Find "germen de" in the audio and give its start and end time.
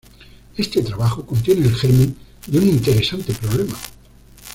1.75-2.57